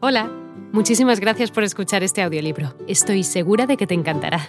[0.00, 0.30] Hola,
[0.70, 2.72] muchísimas gracias por escuchar este audiolibro.
[2.86, 4.46] Estoy segura de que te encantará.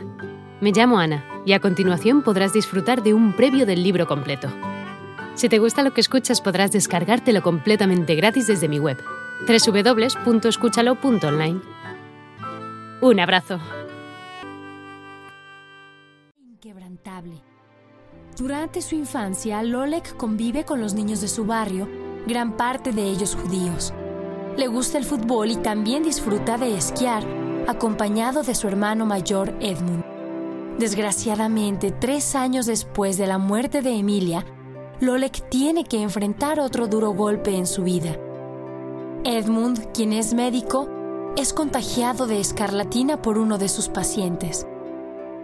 [0.62, 4.48] Me llamo Ana y a continuación podrás disfrutar de un previo del libro completo.
[5.34, 9.00] Si te gusta lo que escuchas podrás descargártelo completamente gratis desde mi web,
[9.48, 11.62] www.escúchalo.online.
[13.02, 13.60] Un abrazo.
[16.38, 17.42] Inquebrantable.
[18.38, 21.90] Durante su infancia, Lolek convive con los niños de su barrio,
[22.28, 23.96] gran parte de ellos judíos.
[24.60, 27.24] Le gusta el fútbol y también disfruta de esquiar,
[27.66, 30.04] acompañado de su hermano mayor Edmund.
[30.78, 34.46] Desgraciadamente, tres años después de la muerte de Emilia,
[35.00, 38.18] Lolek tiene que enfrentar otro duro golpe en su vida.
[39.24, 40.90] Edmund, quien es médico,
[41.38, 44.68] es contagiado de escarlatina por uno de sus pacientes.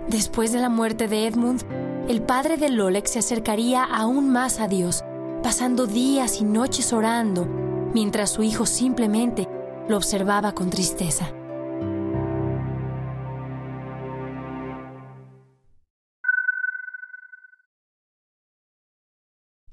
[0.09, 1.64] Después de la muerte de Edmund,
[2.09, 5.06] el padre de Lolek se acercaría aún más a Dios,
[5.42, 7.64] pasando días y noches orando
[7.95, 9.48] mientras su hijo simplemente
[9.88, 11.31] lo observaba con tristeza.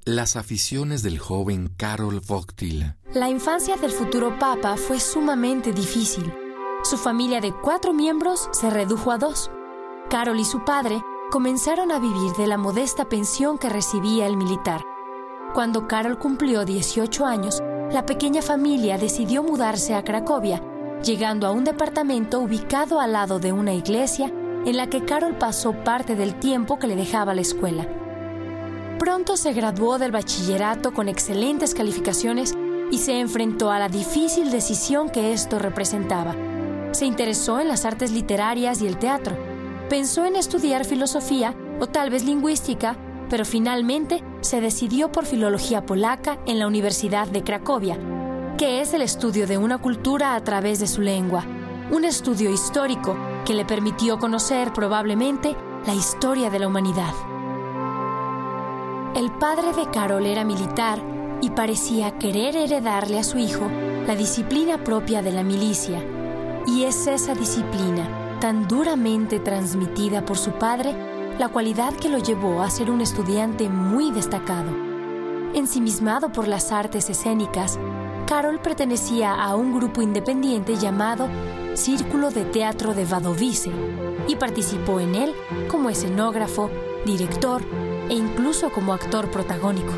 [0.05, 2.95] Las aficiones del joven Karol Vogtil.
[3.13, 6.33] La infancia del futuro papa fue sumamente difícil.
[6.85, 9.51] Su familia de cuatro miembros se redujo a dos.
[10.11, 14.92] Carol y su padre comenzaron a vivir de la modesta pensión que recibía el militar.
[15.55, 20.63] Cuando Carol cumplió 18 años, la pequeña familia decidió mudarse a Cracovia,
[21.05, 24.33] llegando a un departamento ubicado al lado de una iglesia
[24.65, 27.87] en la que Carol pasó parte del tiempo que le dejaba la escuela.
[28.99, 32.55] Pronto se graduó del bachillerato con excelentes calificaciones
[32.91, 36.35] y se enfrentó a la difícil decisión que esto representaba.
[36.93, 39.37] Se interesó en las artes literarias y el teatro.
[39.91, 42.97] Pensó en estudiar filosofía o tal vez lingüística,
[43.29, 44.23] pero finalmente
[44.53, 47.99] se decidió por filología polaca en la Universidad de Cracovia,
[48.59, 51.43] que es el estudio de una cultura a través de su lengua,
[51.91, 57.15] un estudio histórico que le permitió conocer probablemente la historia de la humanidad.
[59.17, 60.99] El padre de Carol era militar
[61.41, 63.71] y parecía querer heredarle a su hijo
[64.07, 66.05] la disciplina propia de la milicia,
[66.67, 70.95] y es esa disciplina tan duramente transmitida por su padre
[71.39, 74.71] la cualidad que lo llevó a ser un estudiante muy destacado.
[75.55, 77.79] Ensimismado por las artes escénicas,
[78.27, 81.29] Carol pertenecía a un grupo independiente llamado
[81.75, 83.71] Círculo de Teatro de Wadowice
[84.29, 85.35] y participó en él
[85.69, 86.71] como escenógrafo,
[87.05, 87.63] director
[88.09, 89.93] e incluso como actor protagónico.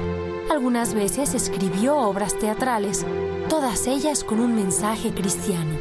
[0.51, 3.05] Algunas veces escribió obras teatrales,
[3.49, 5.77] todas ellas con un mensaje cristiano.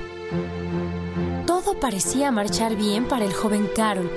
[1.46, 4.10] Todo parecía marchar bien para el joven Carol,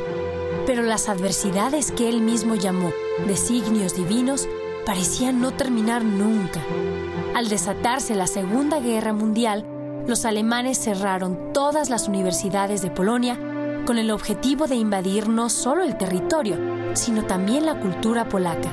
[0.67, 2.93] pero las adversidades que él mismo llamó
[3.27, 4.49] designios divinos
[4.85, 6.61] parecían no terminar nunca.
[7.35, 9.65] Al desatarse la Segunda Guerra Mundial,
[10.07, 13.39] los alemanes cerraron todas las universidades de Polonia
[13.87, 16.57] con el objetivo de invadir no solo el territorio,
[16.95, 18.71] sino también la cultura polaca.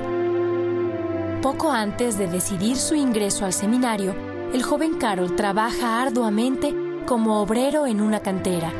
[1.41, 4.15] Poco antes de decidir su ingreso al seminario,
[4.53, 6.73] el joven Karol trabaja arduamente
[7.05, 8.71] como obrero en una cantera.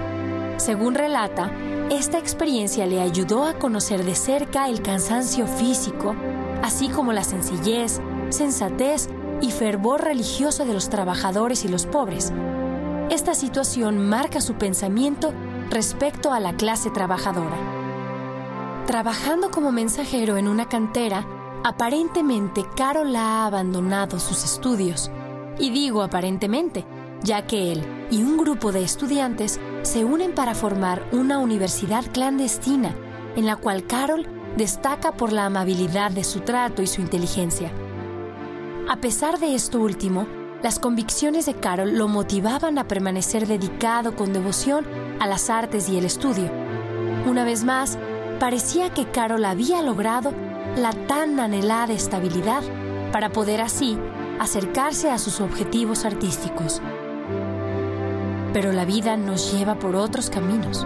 [0.57, 1.51] Según relata,
[1.89, 6.15] esta experiencia le ayudó a conocer de cerca el cansancio físico,
[6.61, 7.99] así como la sencillez,
[8.29, 9.09] sensatez
[9.41, 12.31] y fervor religioso de los trabajadores y los pobres.
[13.09, 15.33] Esta situación marca su pensamiento
[15.69, 17.57] respecto a la clase trabajadora.
[18.87, 21.25] Trabajando como mensajero en una cantera,
[21.63, 25.11] aparentemente Carol ha abandonado sus estudios.
[25.59, 26.85] Y digo aparentemente,
[27.21, 32.95] ya que él y un grupo de estudiantes se unen para formar una universidad clandestina
[33.35, 34.27] en la cual Carol
[34.57, 37.71] destaca por la amabilidad de su trato y su inteligencia.
[38.89, 40.27] A pesar de esto último,
[40.61, 44.85] las convicciones de Carol lo motivaban a permanecer dedicado con devoción
[45.19, 46.49] a las artes y el estudio.
[47.27, 47.97] Una vez más,
[48.39, 50.33] parecía que Carol había logrado
[50.77, 52.63] la tan anhelada estabilidad
[53.11, 53.97] para poder así
[54.39, 56.81] acercarse a sus objetivos artísticos
[58.53, 60.85] pero la vida nos lleva por otros caminos.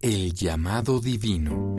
[0.00, 1.76] El llamado divino.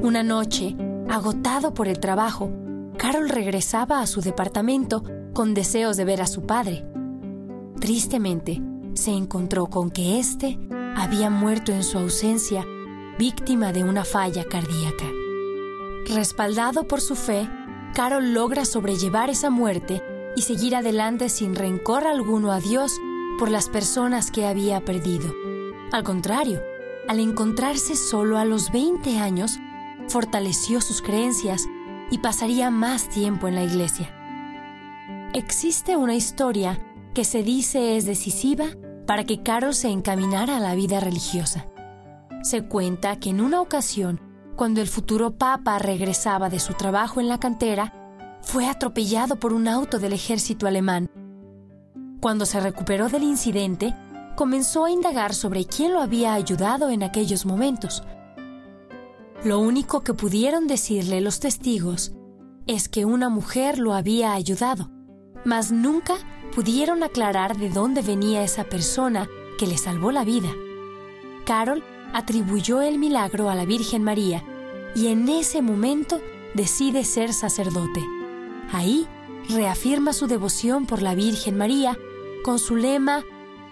[0.00, 0.76] Una noche,
[1.08, 2.50] agotado por el trabajo,
[2.96, 6.84] Carol regresaba a su departamento con deseos de ver a su padre.
[7.80, 8.60] Tristemente,
[8.94, 10.58] se encontró con que éste
[10.96, 12.66] había muerto en su ausencia,
[13.18, 15.06] víctima de una falla cardíaca.
[16.06, 17.48] Respaldado por su fe,
[17.94, 20.02] Carol logra sobrellevar esa muerte
[20.36, 22.98] y seguir adelante sin rencor alguno a Dios
[23.38, 25.34] por las personas que había perdido.
[25.92, 26.62] Al contrario,
[27.08, 29.58] al encontrarse solo a los 20 años,
[30.08, 31.66] fortaleció sus creencias
[32.10, 34.14] y pasaría más tiempo en la iglesia.
[35.32, 36.78] Existe una historia
[37.14, 38.66] que se dice es decisiva
[39.06, 41.66] para que Carol se encaminara a la vida religiosa.
[42.42, 44.20] Se cuenta que en una ocasión,
[44.56, 47.92] cuando el futuro papa regresaba de su trabajo en la cantera,
[48.42, 51.10] fue atropellado por un auto del ejército alemán.
[52.20, 53.94] Cuando se recuperó del incidente,
[54.36, 58.02] comenzó a indagar sobre quién lo había ayudado en aquellos momentos.
[59.44, 62.12] Lo único que pudieron decirle los testigos
[62.66, 64.90] es que una mujer lo había ayudado,
[65.44, 66.14] mas nunca
[66.54, 70.50] pudieron aclarar de dónde venía esa persona que le salvó la vida.
[71.44, 74.44] Carol atribuyó el milagro a la Virgen María
[74.94, 76.20] y en ese momento
[76.54, 78.04] decide ser sacerdote.
[78.72, 79.06] Ahí
[79.48, 81.96] reafirma su devoción por la Virgen María
[82.44, 83.24] con su lema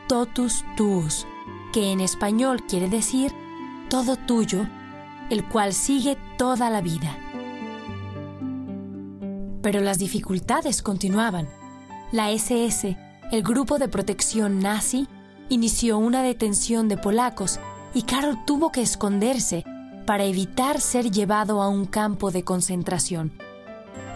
[0.06, 1.26] Totus Tuus,
[1.72, 3.32] que en español quiere decir
[3.88, 4.66] todo tuyo,
[5.30, 7.16] el cual sigue toda la vida.
[9.62, 11.57] Pero las dificultades continuaban.
[12.10, 12.96] La SS,
[13.30, 15.06] el grupo de protección nazi,
[15.50, 17.60] inició una detención de polacos
[17.92, 19.62] y Karol tuvo que esconderse
[20.06, 23.32] para evitar ser llevado a un campo de concentración.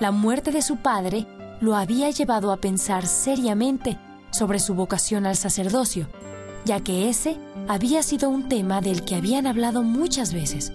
[0.01, 1.27] La muerte de su padre
[1.61, 3.99] lo había llevado a pensar seriamente
[4.31, 6.09] sobre su vocación al sacerdocio,
[6.65, 7.37] ya que ese
[7.69, 10.73] había sido un tema del que habían hablado muchas veces.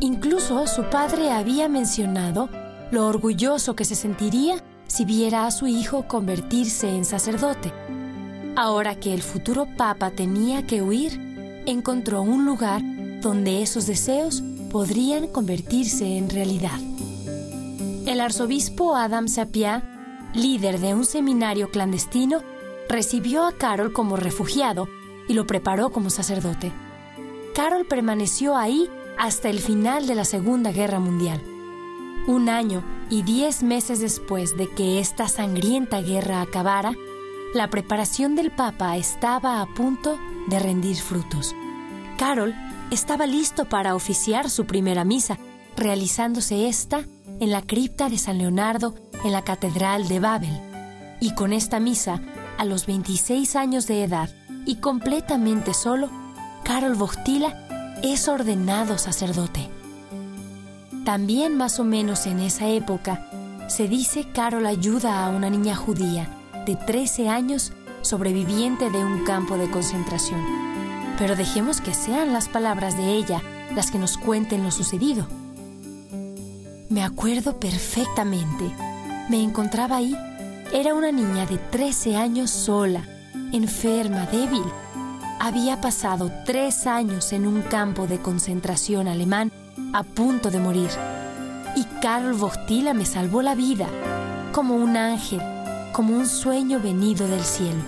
[0.00, 2.50] Incluso su padre había mencionado
[2.90, 4.62] lo orgulloso que se sentiría
[5.00, 7.72] si viera a su hijo convertirse en sacerdote.
[8.54, 12.82] Ahora que el futuro papa tenía que huir, encontró un lugar
[13.22, 16.78] donde esos deseos podrían convertirse en realidad.
[18.04, 19.82] El arzobispo Adam Sapia,
[20.34, 22.42] líder de un seminario clandestino,
[22.86, 24.86] recibió a Carol como refugiado
[25.28, 26.72] y lo preparó como sacerdote.
[27.54, 28.86] Carol permaneció ahí
[29.16, 31.40] hasta el final de la Segunda Guerra Mundial.
[32.26, 36.92] Un año y diez meses después de que esta sangrienta guerra acabara,
[37.54, 40.18] la preparación del Papa estaba a punto
[40.48, 41.54] de rendir frutos.
[42.18, 42.54] Carol
[42.90, 45.38] estaba listo para oficiar su primera misa,
[45.76, 47.04] realizándose esta
[47.40, 48.94] en la cripta de San Leonardo
[49.24, 50.60] en la Catedral de Babel.
[51.20, 52.20] Y con esta misa,
[52.58, 54.30] a los 26 años de edad
[54.66, 56.10] y completamente solo,
[56.64, 59.79] Carol Bogtila es ordenado sacerdote.
[61.10, 63.26] También más o menos en esa época,
[63.66, 66.28] se dice Carol ayuda a una niña judía
[66.66, 70.40] de 13 años sobreviviente de un campo de concentración.
[71.18, 73.42] Pero dejemos que sean las palabras de ella
[73.74, 75.26] las que nos cuenten lo sucedido.
[76.88, 78.70] Me acuerdo perfectamente.
[79.28, 80.16] Me encontraba ahí.
[80.72, 83.02] Era una niña de 13 años sola,
[83.52, 84.62] enferma, débil.
[85.40, 89.50] Había pasado tres años en un campo de concentración alemán
[89.92, 90.90] a punto de morir.
[91.76, 93.86] Y Carol Bogtila me salvó la vida,
[94.52, 95.40] como un ángel,
[95.92, 97.82] como un sueño venido del cielo.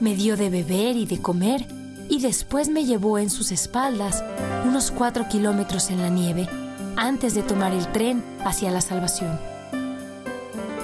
[0.00, 1.66] Me dio de beber y de comer
[2.08, 4.24] y después me llevó en sus espaldas
[4.66, 6.48] unos cuatro kilómetros en la nieve
[6.96, 9.38] antes de tomar el tren hacia la salvación.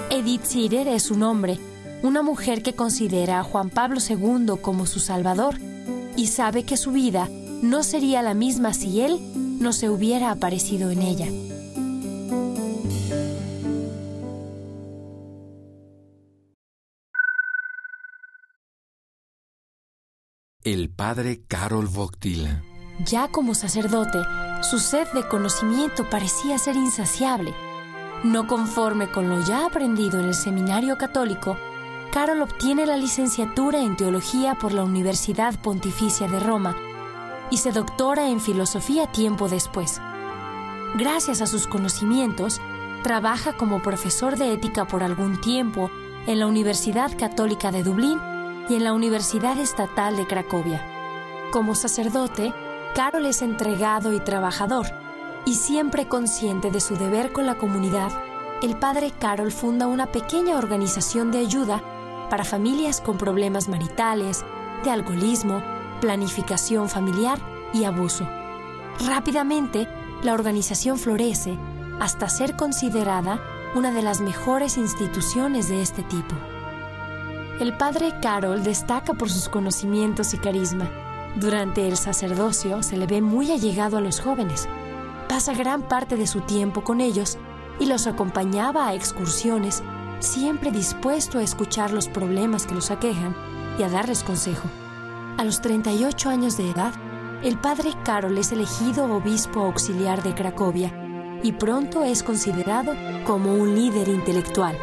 [0.09, 1.59] Edith Sirer es un hombre,
[2.03, 5.57] una mujer que considera a Juan Pablo II como su salvador
[6.15, 7.27] y sabe que su vida
[7.61, 9.19] no sería la misma si él
[9.59, 11.27] no se hubiera aparecido en ella.
[20.63, 22.63] El padre Karol Wojtyla.
[23.05, 24.19] Ya como sacerdote,
[24.63, 27.53] su sed de conocimiento parecía ser insaciable.
[28.23, 31.57] No conforme con lo ya aprendido en el seminario católico,
[32.11, 36.75] Carol obtiene la licenciatura en teología por la Universidad Pontificia de Roma
[37.49, 40.01] y se doctora en filosofía tiempo después.
[40.95, 42.61] Gracias a sus conocimientos,
[43.03, 45.91] trabaja como profesor de ética por algún tiempo
[46.27, 48.19] en la Universidad Católica de Dublín
[48.69, 50.81] y en la Universidad Estatal de Cracovia.
[51.51, 52.53] Como sacerdote,
[52.95, 54.87] Carol es entregado y trabajador,
[55.45, 58.11] y siempre consciente de su deber con la comunidad,
[58.63, 61.83] el padre Carol funda una pequeña organización de ayuda
[62.29, 64.43] para familias con problemas maritales,
[64.83, 65.61] de alcoholismo,
[66.05, 67.39] planificación familiar
[67.73, 68.27] y abuso.
[69.07, 69.87] Rápidamente,
[70.21, 71.57] la organización florece
[71.99, 73.41] hasta ser considerada
[73.73, 76.35] una de las mejores instituciones de este tipo.
[77.59, 80.87] El padre Carol destaca por sus conocimientos y carisma.
[81.37, 84.69] Durante el sacerdocio se le ve muy allegado a los jóvenes.
[85.27, 87.39] Pasa gran parte de su tiempo con ellos
[87.79, 89.81] y los acompañaba a excursiones,
[90.19, 93.35] siempre dispuesto a escuchar los problemas que los aquejan
[93.79, 94.69] y a darles consejo.
[95.37, 96.93] A los 38 años de edad,
[97.43, 100.93] el padre Karol es elegido obispo auxiliar de Cracovia
[101.43, 102.93] y pronto es considerado
[103.25, 104.77] como un líder intelectual.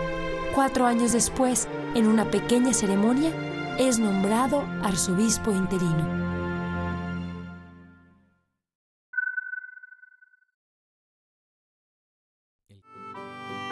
[0.54, 3.32] Cuatro años después, en una pequeña ceremonia,
[3.78, 6.06] es nombrado arzobispo interino.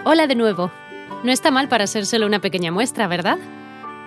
[0.06, 0.70] Hola de nuevo.
[1.24, 3.38] No está mal para ser solo una pequeña muestra, ¿verdad?